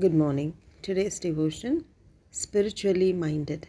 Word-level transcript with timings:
Good 0.00 0.14
morning. 0.14 0.54
Today's 0.80 1.18
devotion 1.18 1.84
spiritually 2.30 3.12
minded. 3.12 3.66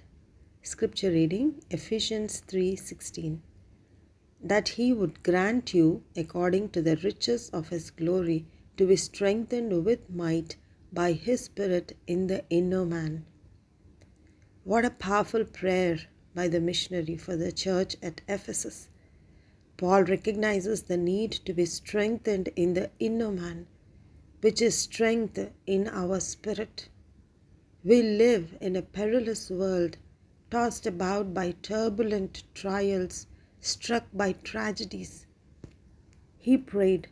Scripture 0.61 1.09
reading 1.09 1.55
Ephesians 1.71 2.43
3:16 2.47 3.39
that 4.39 4.69
he 4.77 4.93
would 4.93 5.23
grant 5.23 5.73
you 5.73 6.03
according 6.15 6.69
to 6.69 6.83
the 6.83 6.97
riches 6.97 7.49
of 7.49 7.69
his 7.69 7.89
glory 7.89 8.45
to 8.77 8.85
be 8.85 8.95
strengthened 8.95 9.83
with 9.83 10.07
might 10.07 10.55
by 10.93 11.13
his 11.13 11.45
spirit 11.45 11.97
in 12.05 12.27
the 12.27 12.43
inner 12.51 12.85
man. 12.85 13.25
What 14.63 14.85
a 14.85 14.91
powerful 14.91 15.45
prayer 15.45 15.97
by 16.35 16.47
the 16.47 16.61
missionary 16.61 17.17
for 17.17 17.35
the 17.37 17.51
church 17.51 17.95
at 18.03 18.21
Ephesus. 18.27 18.87
Paul 19.77 20.03
recognizes 20.03 20.83
the 20.83 20.97
need 20.97 21.31
to 21.31 21.53
be 21.53 21.65
strengthened 21.65 22.49
in 22.55 22.75
the 22.75 22.91
inner 22.99 23.31
man, 23.31 23.65
which 24.41 24.61
is 24.61 24.77
strength 24.77 25.39
in 25.65 25.87
our 25.87 26.19
spirit. 26.19 26.89
We 27.83 28.01
live 28.01 28.57
in 28.61 28.75
a 28.75 28.81
perilous 28.81 29.49
world, 29.49 29.97
tossed 30.49 30.85
about 30.85 31.33
by 31.33 31.55
turbulent 31.61 32.43
trials, 32.53 33.27
struck 33.59 34.05
by 34.13 34.33
tragedies. 34.33 35.25
He 36.37 36.57
prayed 36.57 37.07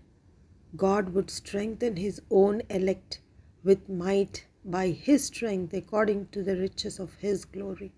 God 0.76 1.10
would 1.14 1.30
strengthen 1.30 1.96
his 1.96 2.22
own 2.30 2.62
elect 2.70 3.20
with 3.64 3.90
might 3.90 4.46
by 4.64 4.90
his 4.90 5.26
strength 5.26 5.74
according 5.74 6.28
to 6.28 6.44
the 6.44 6.58
riches 6.58 7.00
of 7.00 7.16
his 7.16 7.46
glory. 7.46 7.94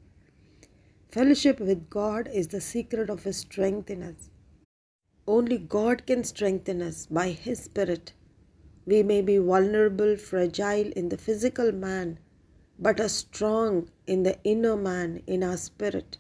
Fellowship 1.10 1.60
with 1.60 1.90
God 1.90 2.28
is 2.32 2.48
the 2.50 2.62
secret 2.62 3.10
of 3.10 3.24
his 3.24 3.38
strength 3.38 3.90
in 3.90 4.04
us. 4.04 4.30
Only 5.30 5.60
God 5.60 6.08
can 6.08 6.24
strengthen 6.24 6.82
us 6.82 7.06
by 7.06 7.30
His 7.30 7.60
Spirit. 7.60 8.14
We 8.90 9.04
may 9.04 9.22
be 9.22 9.38
vulnerable, 9.38 10.16
fragile 10.18 10.92
in 10.96 11.10
the 11.10 11.18
physical 11.18 11.72
man, 11.72 12.18
but 12.80 13.00
are 13.00 13.10
strong 13.10 13.90
in 14.08 14.24
the 14.24 14.38
inner 14.44 14.76
man, 14.76 15.22
in 15.28 15.44
our 15.44 15.58
spirit. 15.58 16.18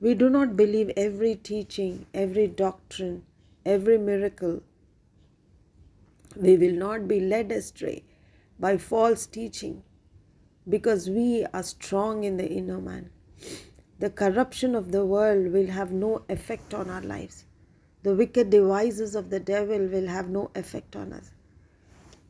We 0.00 0.14
do 0.14 0.30
not 0.30 0.56
believe 0.56 0.92
every 0.96 1.34
teaching, 1.34 2.06
every 2.14 2.46
doctrine, 2.46 3.24
every 3.66 3.98
miracle. 3.98 4.62
We 6.36 6.56
will 6.56 6.76
not 6.86 7.08
be 7.08 7.18
led 7.18 7.50
astray 7.50 8.04
by 8.60 8.78
false 8.78 9.26
teaching 9.26 9.82
because 10.68 11.10
we 11.10 11.46
are 11.52 11.64
strong 11.64 12.22
in 12.22 12.36
the 12.36 12.48
inner 12.48 12.80
man. 12.80 13.10
The 13.98 14.10
corruption 14.10 14.76
of 14.76 14.92
the 14.92 15.04
world 15.04 15.52
will 15.52 15.68
have 15.78 15.90
no 15.90 16.22
effect 16.28 16.74
on 16.74 16.88
our 16.88 17.02
lives 17.02 17.44
the 18.02 18.14
wicked 18.14 18.50
devices 18.50 19.14
of 19.14 19.30
the 19.30 19.38
devil 19.38 19.86
will 19.86 20.08
have 20.08 20.28
no 20.28 20.50
effect 20.56 20.96
on 20.96 21.12
us. 21.12 21.30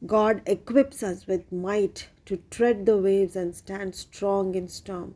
God 0.04 0.42
equips 0.46 1.02
us 1.02 1.28
with 1.28 1.52
might 1.52 2.08
to 2.26 2.38
tread 2.50 2.86
the 2.86 2.98
waves 2.98 3.36
and 3.36 3.54
stand 3.54 3.94
strong 3.94 4.54
in 4.56 4.66
storm. 4.66 5.14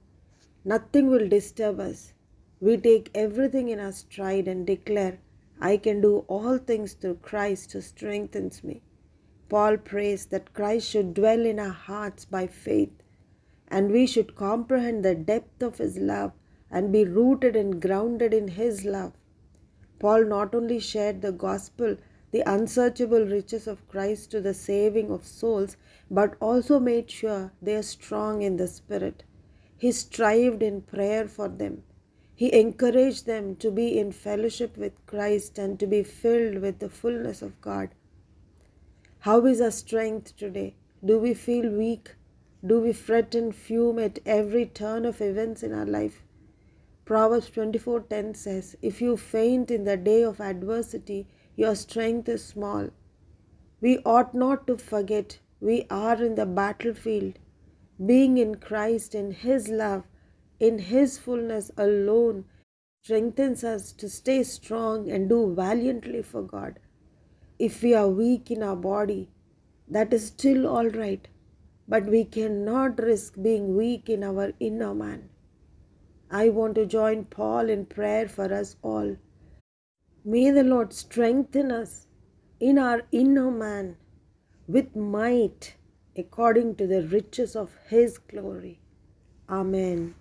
Nothing 0.65 1.09
will 1.09 1.29
disturb 1.29 1.81
us. 1.81 2.13
We 2.61 2.77
take 2.77 3.11
everything 3.15 3.69
in 3.69 3.81
our 3.81 3.93
stride 3.93 4.47
and 4.47 4.67
declare, 4.67 5.19
I 5.61 5.77
can 5.77 6.01
do 6.01 6.25
all 6.29 6.59
things 6.59 6.93
through 6.93 7.17
Christ 7.17 7.73
who 7.73 7.81
strengthens 7.81 8.63
me. 8.63 8.83
Paul 9.49 9.77
prays 9.79 10.27
that 10.27 10.55
Christ 10.55 10.89
should 10.89 11.15
dwell 11.15 11.45
in 11.45 11.59
our 11.59 11.69
hearts 11.69 12.25
by 12.25 12.47
faith, 12.47 12.93
and 13.69 13.91
we 13.91 14.07
should 14.07 14.37
comprehend 14.37 15.05
the 15.05 15.15
depth 15.15 15.63
of 15.63 15.79
his 15.79 15.99
love 15.99 16.33
and 16.71 16.93
be 16.93 17.05
rooted 17.05 17.57
and 17.57 17.81
grounded 17.81 18.35
in 18.35 18.49
his 18.49 18.85
love. 18.85 19.13
Paul 19.99 20.25
not 20.25 20.55
only 20.55 20.79
shared 20.79 21.23
the 21.23 21.33
gospel, 21.33 21.97
the 22.37 22.53
unsearchable 22.53 23.25
riches 23.25 23.67
of 23.67 23.89
Christ 23.89 24.31
to 24.31 24.43
the 24.43 24.53
saving 24.53 25.11
of 25.11 25.25
souls, 25.25 25.79
but 26.11 26.35
also 26.39 26.79
made 26.79 27.11
sure 27.11 27.51
they 27.63 27.75
are 27.75 27.83
strong 27.83 28.43
in 28.43 28.59
the 28.59 28.69
Spirit. 28.69 29.25
He 29.75 29.91
strived 29.91 30.63
in 30.63 30.83
prayer 30.83 31.29
for 31.29 31.49
them. 31.49 31.83
He 32.35 32.53
encouraged 32.53 33.25
them 33.25 33.57
to 33.57 33.71
be 33.71 33.99
in 33.99 34.13
fellowship 34.13 34.77
with 34.77 34.93
Christ 35.07 35.57
and 35.57 35.81
to 35.81 35.87
be 35.87 36.03
filled 36.03 36.59
with 36.59 36.79
the 36.79 36.91
fullness 36.91 37.41
of 37.41 37.59
God. 37.63 37.89
How 39.21 39.47
is 39.47 39.63
our 39.63 39.71
strength 39.71 40.37
today? 40.37 40.75
Do 41.03 41.19
we 41.19 41.33
feel 41.33 41.71
weak? 41.71 42.17
Do 42.67 42.81
we 42.81 42.93
fret 42.93 43.35
and 43.35 43.55
fume 43.55 43.99
at 43.99 44.19
every 44.27 44.67
turn 44.67 45.07
of 45.07 45.23
events 45.23 45.63
in 45.63 45.73
our 45.73 45.87
life? 45.87 46.23
Proverbs 47.07 47.49
24:10 47.49 48.35
says, 48.35 48.77
"If 48.83 49.01
you 49.01 49.17
faint 49.17 49.71
in 49.71 49.85
the 49.85 49.97
day 49.97 50.23
of 50.23 50.39
adversity, 50.39 51.29
your 51.57 51.75
strength 51.75 52.29
is 52.29 52.45
small." 52.45 52.91
We 53.81 53.99
ought 54.05 54.35
not 54.35 54.67
to 54.69 54.77
forget 54.77 55.39
we 55.61 55.87
are 55.91 56.23
in 56.23 56.35
the 56.35 56.47
battlefield. 56.47 57.39
Being 58.05 58.39
in 58.39 58.57
Christ 58.57 59.15
in 59.15 59.31
his 59.33 59.69
love, 59.69 60.05
in 60.61 60.79
his 60.79 61.19
fullness 61.19 61.71
alone 61.77 62.45
strengthens 63.03 63.63
us 63.65 63.93
to 63.93 64.09
stay 64.09 64.43
strong 64.43 65.09
and 65.11 65.29
do 65.29 65.55
valiantly 65.55 66.23
for 66.23 66.43
God. 66.43 66.79
If 67.59 67.83
we 67.83 67.95
are 67.95 68.09
weak 68.09 68.51
in 68.51 68.63
our 68.63 68.77
body, 68.77 69.31
that 69.89 70.13
is 70.13 70.27
still 70.27 70.67
all 70.67 70.89
right, 70.89 71.29
but 71.89 72.07
we 72.07 72.25
cannot 72.25 72.99
risk 72.99 73.41
being 73.41 73.77
weak 73.77 74.11
in 74.11 74.25
our 74.25 74.53
inner 74.59 74.95
man. 74.95 75.29
I 76.31 76.49
want 76.49 76.75
to 76.75 76.87
join 76.87 77.25
Paul 77.25 77.71
in 77.71 77.87
prayer 77.87 78.29
for 78.29 78.53
us 78.53 78.77
all. 78.83 79.17
May 80.29 80.51
the 80.51 80.65
Lord 80.65 80.93
strengthen 80.93 81.71
us 81.71 82.09
in 82.59 82.79
our 82.79 83.03
inner 83.13 83.49
man 83.49 83.97
with 84.67 84.97
might 84.97 85.77
according 86.17 86.75
to 86.77 86.87
the 86.89 87.07
riches 87.07 87.55
of 87.55 87.77
His 87.89 88.19
glory. 88.19 88.81
Amen. 89.49 90.17